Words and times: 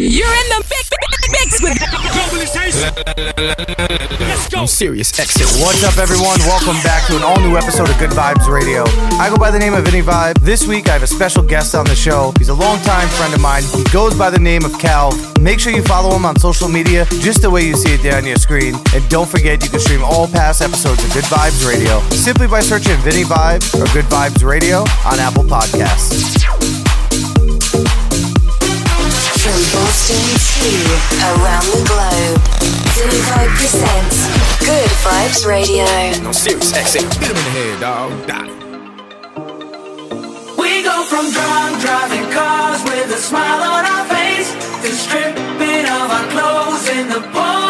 You're 0.00 0.32
in 0.32 0.48
the 0.48 0.64
mix, 0.64 0.88
mix 1.28 1.60
with 1.60 1.76
I'm 4.56 4.66
serious. 4.66 5.18
Exit. 5.18 5.46
What's 5.60 5.84
up, 5.84 5.98
everyone? 5.98 6.38
Welcome 6.40 6.80
back 6.82 7.06
to 7.08 7.16
an 7.16 7.22
all 7.22 7.38
new 7.40 7.58
episode 7.58 7.90
of 7.90 7.98
Good 7.98 8.08
Vibes 8.08 8.48
Radio. 8.48 8.84
I 9.20 9.28
go 9.28 9.36
by 9.36 9.50
the 9.50 9.58
name 9.58 9.74
of 9.74 9.84
Vinny 9.84 10.00
Vibe. 10.00 10.40
This 10.40 10.66
week, 10.66 10.88
I 10.88 10.94
have 10.94 11.02
a 11.02 11.06
special 11.06 11.42
guest 11.42 11.74
on 11.74 11.84
the 11.84 11.94
show. 11.94 12.32
He's 12.38 12.48
a 12.48 12.54
longtime 12.54 13.08
friend 13.08 13.34
of 13.34 13.42
mine. 13.42 13.62
He 13.74 13.84
goes 13.92 14.16
by 14.16 14.30
the 14.30 14.38
name 14.38 14.64
of 14.64 14.78
Cal. 14.78 15.12
Make 15.38 15.60
sure 15.60 15.70
you 15.70 15.82
follow 15.82 16.16
him 16.16 16.24
on 16.24 16.34
social 16.36 16.68
media, 16.68 17.04
just 17.20 17.42
the 17.42 17.50
way 17.50 17.66
you 17.66 17.76
see 17.76 17.92
it 17.92 18.02
there 18.02 18.16
on 18.16 18.24
your 18.24 18.36
screen. 18.36 18.76
And 18.94 19.06
don't 19.10 19.28
forget, 19.28 19.62
you 19.62 19.68
can 19.68 19.80
stream 19.80 20.02
all 20.02 20.26
past 20.26 20.62
episodes 20.62 21.04
of 21.04 21.12
Good 21.12 21.24
Vibes 21.24 21.68
Radio 21.68 22.00
simply 22.08 22.46
by 22.46 22.60
searching 22.60 22.96
Vinny 23.00 23.24
Vibe 23.24 23.62
or 23.74 23.84
Good 23.92 24.06
Vibes 24.06 24.42
Radio 24.42 24.78
on 25.04 25.20
Apple 25.20 25.44
Podcasts. 25.44 26.89
From 29.50 29.66
Boston 29.82 30.22
to 30.62 30.70
around 31.26 31.66
the 31.74 31.82
globe, 31.90 32.38
Vinny 32.94 33.18
Vibe 33.18 33.50
presents 33.58 34.30
Good 34.60 34.90
Vibes 35.02 35.44
Radio. 35.44 35.82
I'm 36.24 36.32
serious. 36.32 36.72
Exit. 36.72 37.02
Hit 37.14 37.30
him 37.30 37.36
in 37.36 37.42
the 37.42 37.50
head, 37.50 37.80
dog. 37.80 38.26
Die. 38.28 38.46
We 40.56 40.84
go 40.84 41.02
from 41.02 41.32
drunk 41.32 41.80
driving 41.82 42.30
cars 42.30 42.84
with 42.84 43.10
a 43.10 43.18
smile 43.18 43.62
on 43.74 43.84
our 43.86 44.04
face 44.06 44.54
to 44.54 44.92
stripping 44.94 45.84
of 45.98 46.10
our 46.14 46.30
clothes 46.30 46.88
in 46.88 47.08
the 47.08 47.20
pouring 47.34 47.69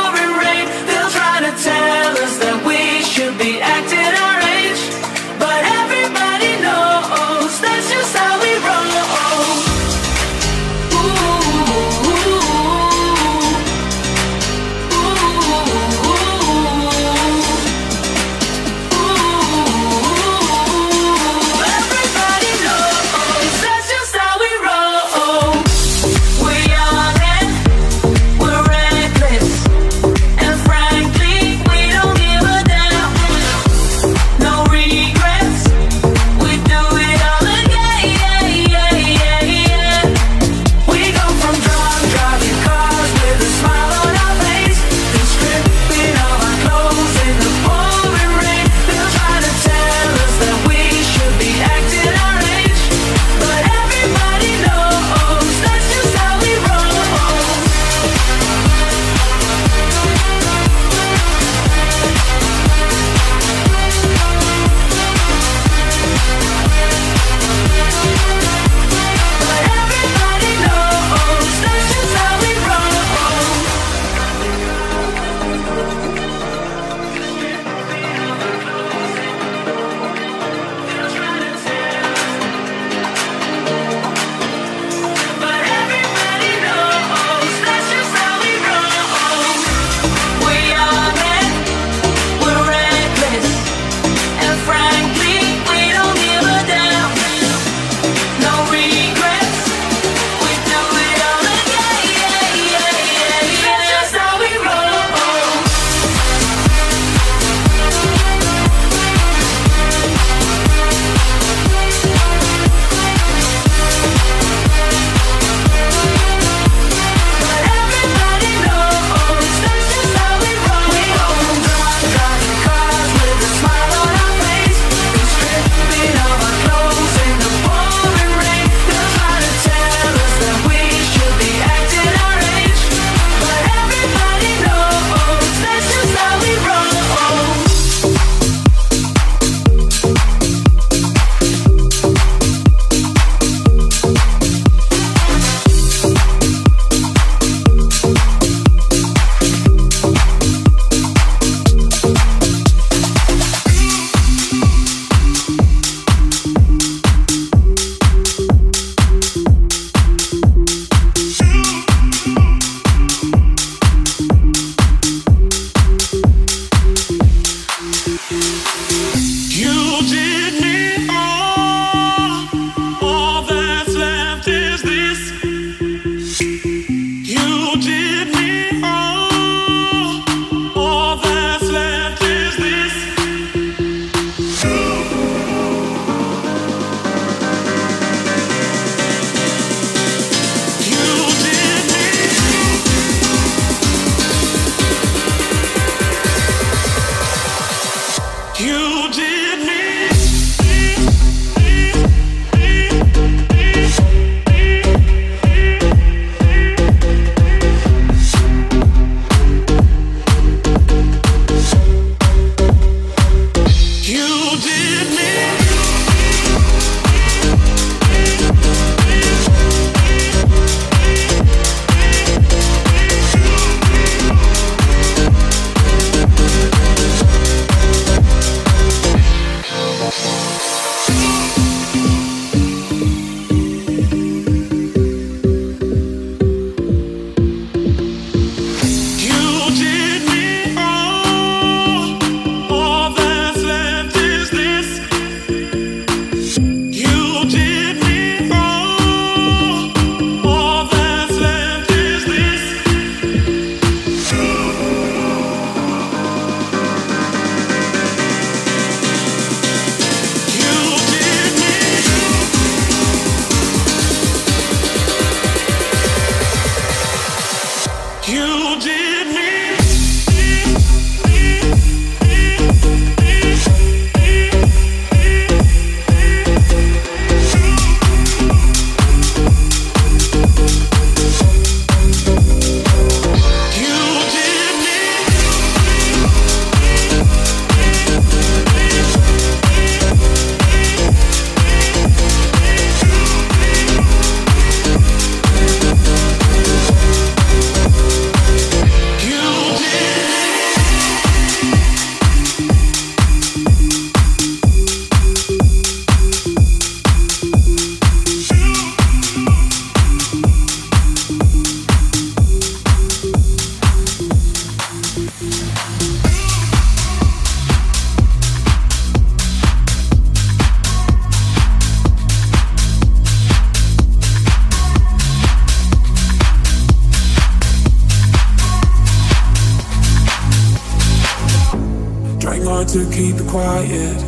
quiet. 333.50 334.18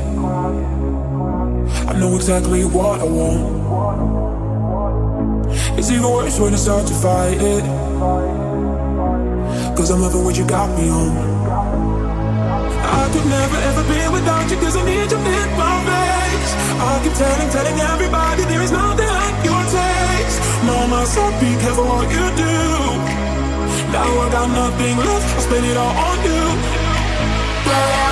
I 1.86 1.92
know 1.96 2.16
exactly 2.16 2.64
what 2.64 3.00
I 3.00 3.04
want. 3.04 3.62
It's 5.78 5.90
even 5.92 6.10
worse 6.10 6.40
when 6.40 6.52
I 6.52 6.56
start 6.56 6.86
to 6.88 6.94
fight 6.94 7.38
it. 7.40 7.64
Cause 9.76 9.90
I'm 9.92 10.00
loving 10.02 10.24
what 10.24 10.36
you 10.36 10.44
got 10.44 10.68
me 10.76 10.90
on. 10.90 11.12
I 12.98 13.02
could 13.12 13.26
never 13.38 13.58
ever 13.70 13.84
be 13.86 14.00
without 14.10 14.50
you 14.50 14.56
cause 14.58 14.76
I 14.76 14.82
need 14.90 15.10
you 15.12 15.18
in 15.18 15.48
my 15.54 15.76
face. 15.86 16.52
I 16.82 17.00
keep 17.04 17.14
telling, 17.14 17.50
telling 17.54 17.78
everybody 17.94 18.42
there 18.50 18.62
is 18.62 18.72
nothing 18.72 19.06
like 19.06 19.38
your 19.46 19.62
taste. 19.70 20.38
Mama 20.66 21.06
said 21.06 21.32
be 21.38 21.54
careful 21.62 21.86
what 21.86 22.10
you 22.10 22.26
do. 22.34 22.58
Now 23.94 24.10
I 24.24 24.26
got 24.34 24.48
nothing 24.50 24.96
left, 24.98 25.36
I 25.36 25.40
spend 25.46 25.64
it 25.66 25.76
all 25.76 25.94
on 25.94 26.18
you. 26.26 26.42
But 27.64 28.11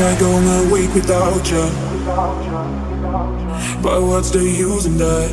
I 0.00 0.02
tried 0.02 0.18
going 0.18 0.48
a 0.48 0.72
week 0.72 0.94
without 0.94 1.44
you. 1.50 1.60
But 3.84 4.00
what's 4.00 4.30
the 4.30 4.40
use 4.40 4.86
in 4.86 4.96
that? 4.96 5.28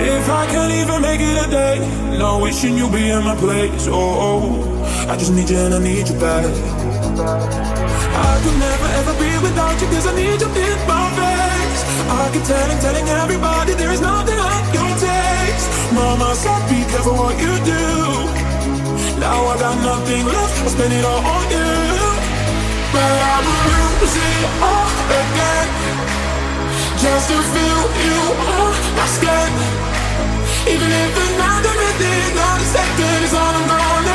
If 0.00 0.24
I 0.30 0.46
can't 0.46 0.72
even 0.72 1.02
make 1.02 1.20
it 1.20 1.36
a 1.36 1.50
day, 1.50 2.16
no 2.16 2.40
wishing 2.40 2.78
you'd 2.78 2.92
be 2.92 3.10
in 3.10 3.22
my 3.22 3.36
place. 3.36 3.88
Oh, 3.92 4.72
I 5.06 5.18
just 5.18 5.34
need 5.34 5.50
you 5.50 5.58
and 5.58 5.74
I 5.74 5.80
need 5.80 6.08
you 6.08 6.16
back. 6.16 6.48
I 8.24 8.32
could 8.40 8.56
never 8.56 8.88
ever 9.04 9.14
be 9.20 9.30
without 9.44 9.76
you 9.82 9.86
cause 9.92 10.06
I 10.06 10.14
need 10.16 10.40
you 10.40 10.48
in 10.48 10.78
my 10.88 11.04
face. 11.12 11.80
I 12.08 12.30
keep 12.32 12.44
telling, 12.48 12.78
telling 12.80 13.06
everybody 13.20 13.74
there 13.74 13.92
is 13.92 14.00
nothing 14.00 14.38
like 14.48 14.68
your 14.72 14.92
taste. 14.96 15.68
Mama 15.92 16.32
said 16.40 16.62
be 16.72 16.80
careful 16.88 17.20
what 17.20 17.36
you 17.36 17.52
do. 17.68 17.84
Now 19.20 19.44
I 19.44 19.60
got 19.60 19.76
nothing 19.84 20.24
left, 20.24 20.56
I 20.64 20.68
spend 20.72 20.92
it 20.94 21.04
all 21.04 21.20
on 21.20 21.50
you. 21.52 21.91
But 22.92 23.00
I 23.00 23.36
will 23.46 23.64
lose 23.72 24.16
it 24.16 24.44
all 24.60 24.92
again. 25.20 25.68
Just 27.00 27.26
to 27.30 27.38
feel 27.54 27.82
you 28.04 28.18
on 28.52 28.72
my 28.98 29.06
skin. 29.16 29.52
Even 30.72 30.90
if 30.92 31.12
another 31.28 31.74
minute, 31.80 32.34
not 32.36 32.60
a 32.60 32.66
second 32.76 33.24
is 33.24 33.32
all 33.32 33.54
I'm 33.56 33.66
gonna 33.66 34.11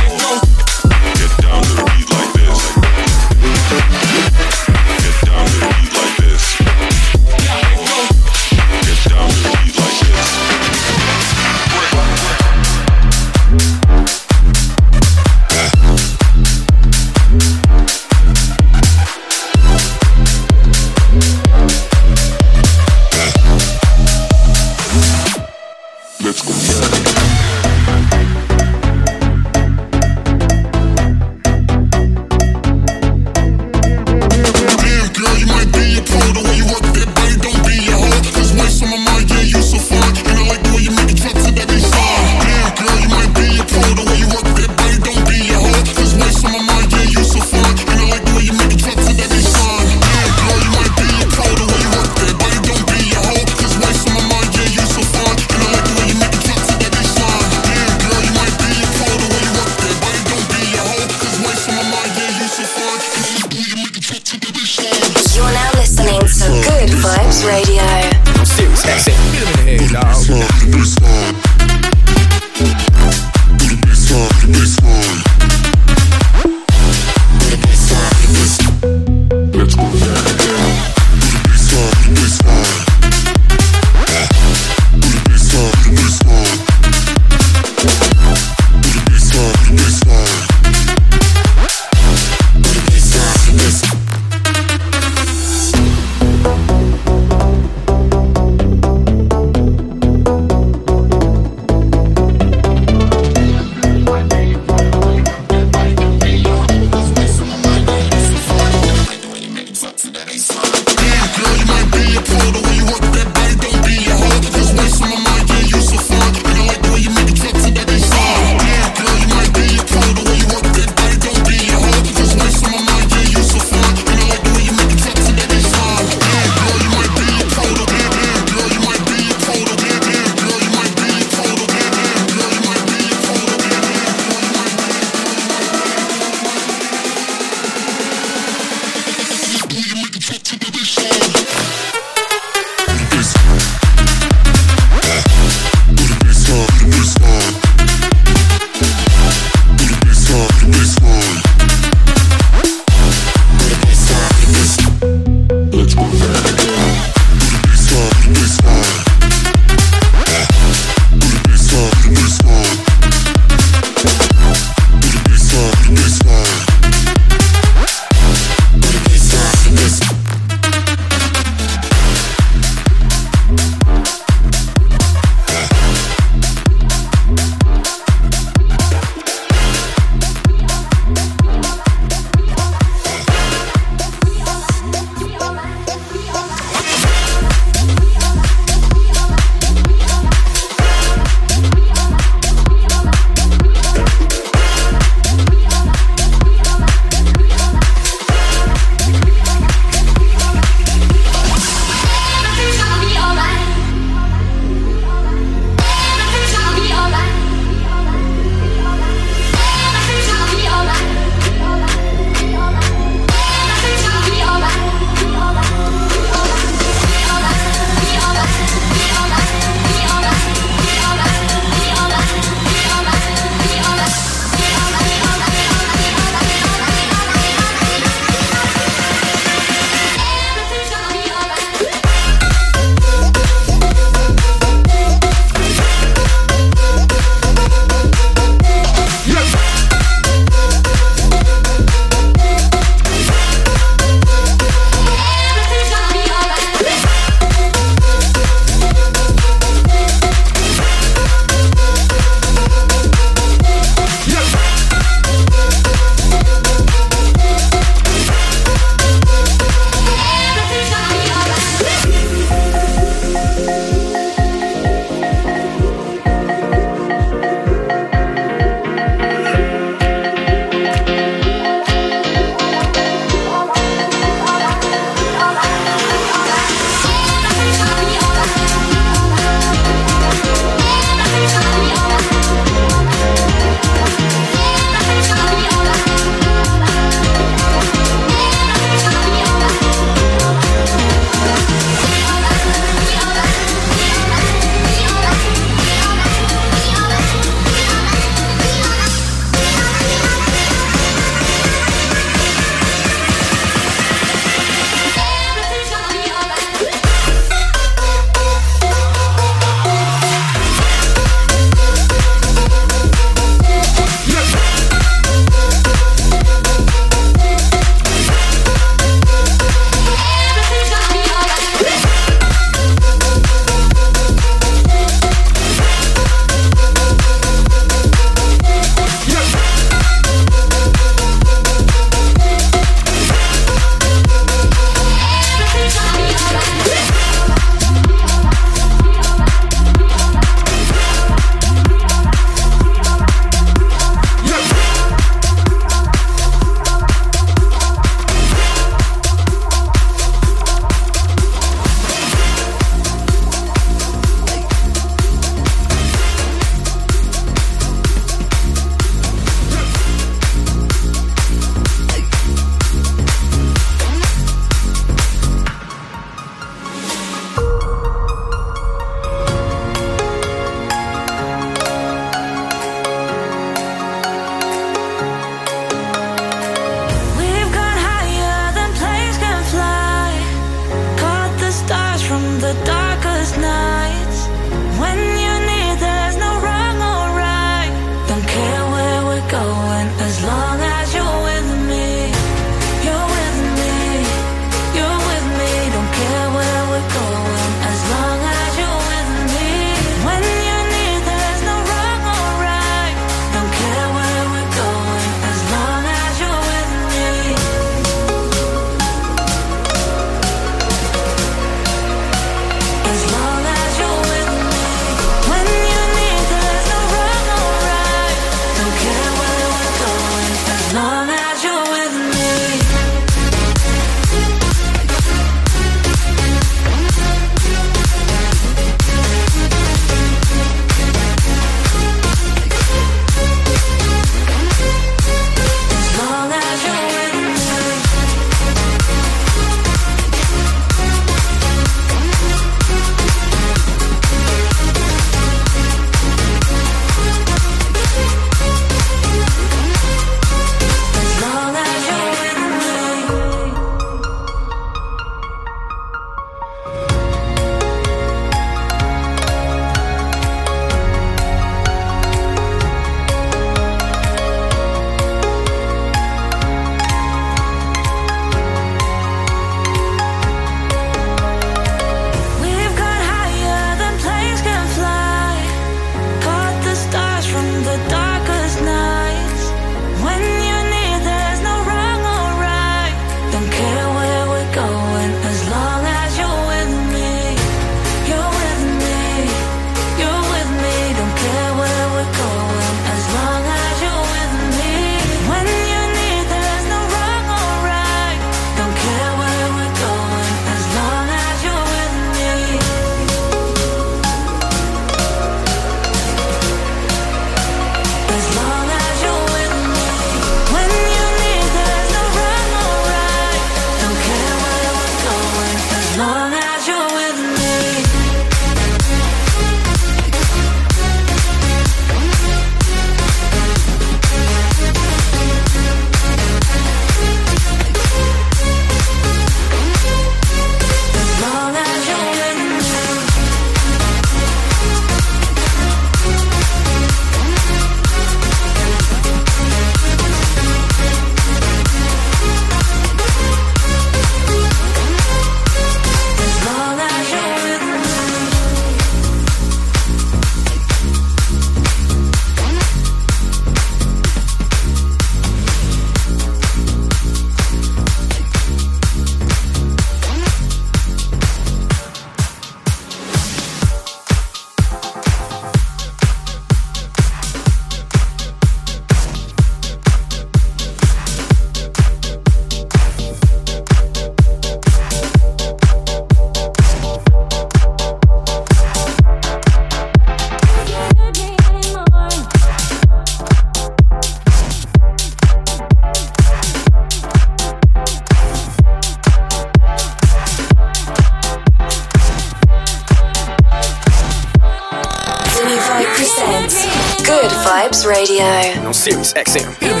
Radio. 598.11 598.43
On 598.85 598.93
Sirius 598.93 599.33
XM. 599.33 600.00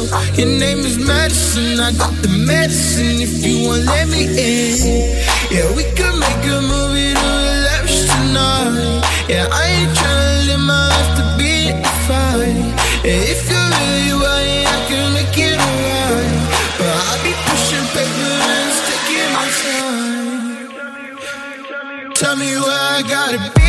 Your 0.00 0.46
name 0.46 0.78
is 0.78 0.96
medicine, 0.96 1.78
I 1.78 1.92
got 1.92 2.14
the 2.22 2.28
medicine. 2.28 3.20
If 3.20 3.44
you 3.44 3.68
want, 3.68 3.84
let 3.84 4.08
me 4.08 4.24
in. 4.24 5.12
Yeah, 5.52 5.68
we 5.76 5.84
could 5.92 6.16
make 6.16 6.44
a 6.48 6.60
movie 6.64 7.12
to 7.12 7.20
relapse 7.20 8.08
tonight. 8.08 9.04
Yeah, 9.28 9.46
I 9.52 9.66
ain't 9.76 9.92
tryna 9.92 10.46
live 10.48 10.60
my 10.64 10.88
life 10.88 11.12
to 11.20 11.24
be 11.36 11.68
defined. 11.76 12.72
Yeah, 13.04 13.28
if 13.28 13.44
you're 13.44 13.60
really 13.60 14.16
right, 14.24 14.64
I 14.72 14.76
can 14.88 15.12
make 15.12 15.36
it 15.36 15.60
alright. 15.60 16.48
But 16.80 16.96
I'll 16.96 17.20
be 17.20 17.36
pushing 17.44 17.84
paper 17.92 18.40
and 18.56 18.72
sticking 18.80 19.30
my 19.36 19.48
time. 19.60 20.64
Tell 22.14 22.36
me 22.36 22.56
where 22.56 22.80
I 22.96 23.04
gotta 23.06 23.52
be. 23.52 23.59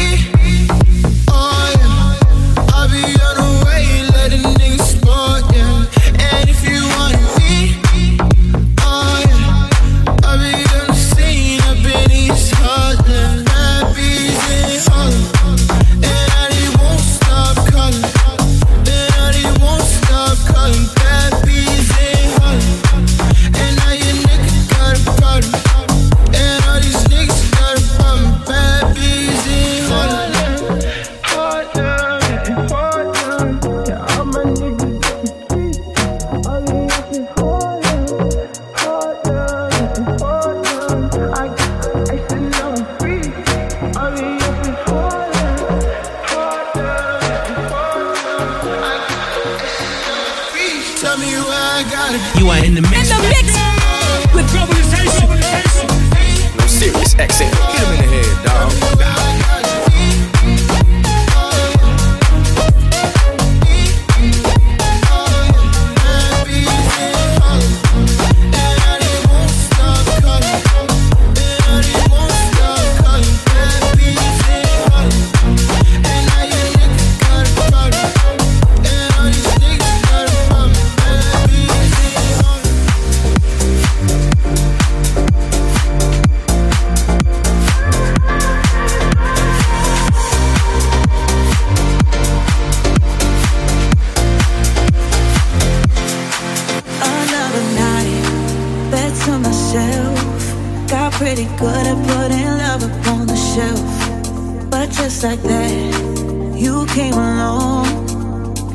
like 105.24 105.42
that, 105.44 106.56
you 106.58 106.86
came 106.88 107.14
along 107.14 107.86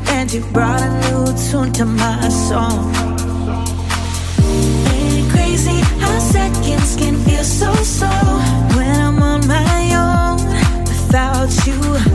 and 0.07 0.31
you 0.31 0.39
brought 0.53 0.81
a 0.81 0.89
new 1.01 1.25
tune 1.49 1.73
to 1.73 1.85
my 1.85 2.29
song. 2.29 2.93
Ain't 4.93 5.25
it 5.25 5.31
crazy 5.31 5.79
how 5.99 6.19
seconds 6.19 6.95
can 6.95 7.17
feel 7.25 7.43
so 7.43 7.73
slow 7.83 8.39
when 8.77 9.01
I'm 9.01 9.21
on 9.21 9.45
my 9.45 9.95
own 9.95 10.37
without 10.85 11.51
you? 11.67 12.06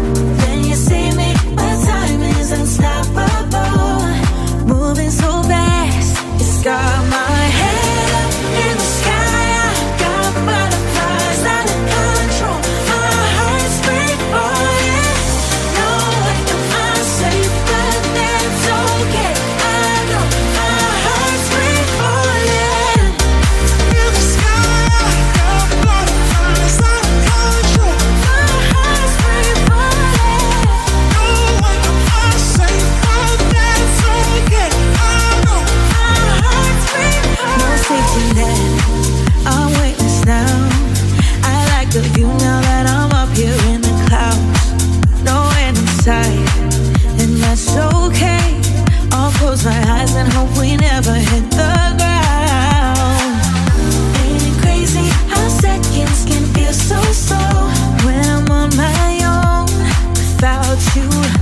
You? 60.95 61.42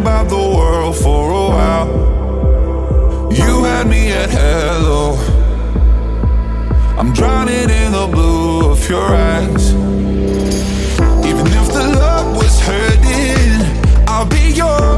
about 0.00 0.30
the 0.30 0.36
world 0.36 0.96
for 0.96 1.30
a 1.30 1.48
while. 1.54 1.88
You 3.30 3.64
had 3.64 3.86
me 3.86 4.12
at 4.12 4.30
hello. 4.30 5.16
I'm 6.98 7.12
drowning 7.12 7.68
in 7.68 7.92
the 7.92 8.08
blue 8.10 8.70
of 8.70 8.88
your 8.88 9.04
eyes. 9.04 9.74
Even 11.30 11.46
if 11.60 11.66
the 11.76 11.86
love 12.04 12.34
was 12.34 12.60
hurting, 12.60 13.60
I'll 14.08 14.26
be 14.26 14.52
yours. 14.52 14.89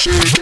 shit. 0.00 0.39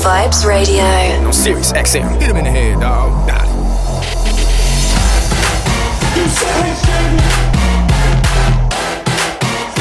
Vibes 0.00 0.46
Radio. 0.46 0.82
No 1.22 1.30
Sirius 1.30 1.72
XM. 1.74 2.18
Hit 2.20 2.30
him 2.30 2.36
in 2.38 2.44
the 2.44 2.50
head, 2.50 2.80
dog. 2.80 3.26
Nah. 3.28 3.44
You 6.16 6.26
said, 6.26 6.66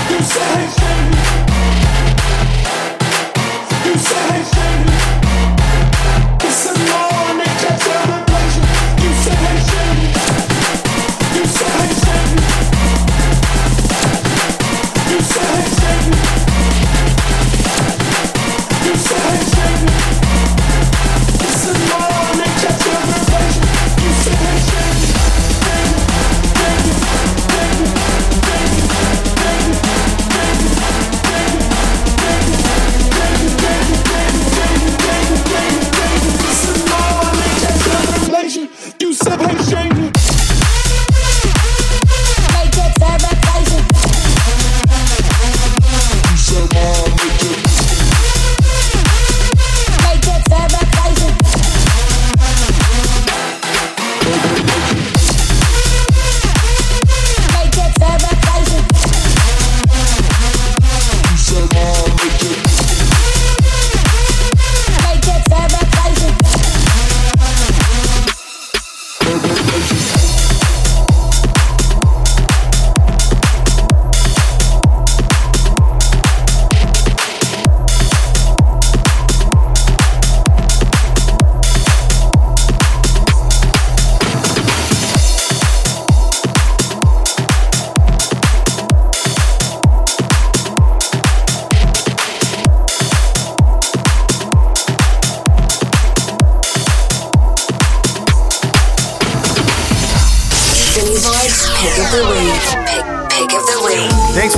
you 0.09 0.21
say 0.21 0.61
you 0.61 0.69
said, 0.71 1.18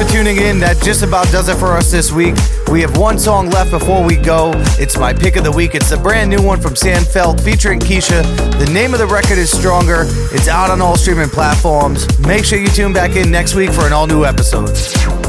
for 0.02 0.12
tuning 0.12 0.38
in. 0.38 0.60
That 0.60 0.82
just 0.82 1.04
about 1.04 1.30
does 1.32 1.50
it 1.50 1.58
for 1.58 1.74
us 1.74 1.92
this 1.92 2.12
week. 2.12 2.36
We 2.72 2.82
have 2.82 2.98
one 2.98 3.20
song 3.20 3.50
left 3.50 3.72
before 3.72 4.04
we 4.04 4.16
go. 4.16 4.52
It's 4.80 4.98
my 4.98 5.14
pick 5.14 5.36
of 5.36 5.44
the 5.44 5.52
week. 5.52 5.76
It's 5.76 5.92
a 5.92 5.98
brand 5.98 6.30
new 6.30 6.42
one 6.42 6.62
from 6.62 6.74
Sandfeld 6.74 7.42
featuring 7.42 7.80
Keisha. 7.80 8.24
The 8.60 8.72
name 8.72 8.94
of 8.94 9.00
the 9.00 9.08
record 9.08 9.38
is 9.38 9.52
Stronger. 9.52 10.06
It's 10.32 10.48
out 10.48 10.70
on 10.70 10.82
all 10.82 10.96
streaming 10.96 11.30
platforms. 11.30 12.08
Make 12.20 12.46
sure 12.46 12.60
you 12.60 12.68
tune 12.68 12.94
back 12.94 13.16
in 13.16 13.32
next 13.32 13.56
week 13.56 13.72
for 13.72 13.86
an 13.86 13.94
all 13.94 14.08
new 14.08 14.26
episode. 14.26 15.21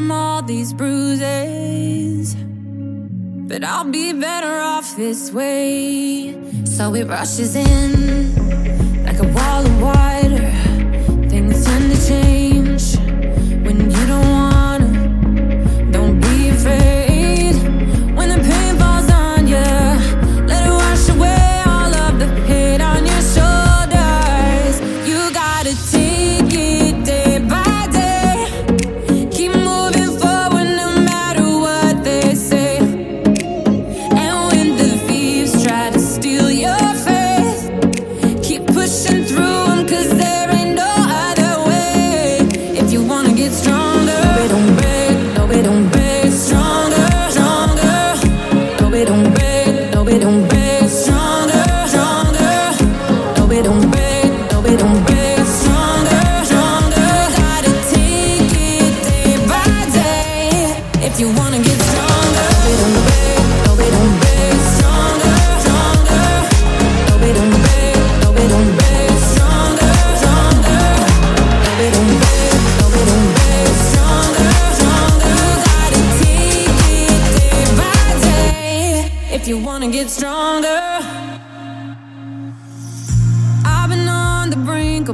from 0.00 0.12
all 0.12 0.40
these 0.40 0.72
bruises. 0.72 2.34
But 3.50 3.62
I'll 3.62 3.84
be 3.84 4.14
better 4.14 4.54
off 4.58 4.96
this 4.96 5.30
way. 5.30 6.34
So 6.64 6.94
it 6.94 7.04
rushes 7.06 7.54
in 7.54 9.04
like 9.04 9.18
a 9.18 9.28
wall 9.36 9.66
of 9.66 9.82
water. 9.82 10.29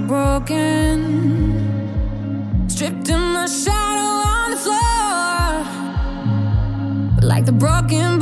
broken, 0.06 0.98
stripped 2.68 3.08
in 3.08 3.20
my 3.20 3.46
shadow 3.46 4.22
on 4.34 4.50
the 4.52 4.56
floor, 4.56 5.64
like 7.28 7.44
the 7.44 7.52
broken. 7.52 8.15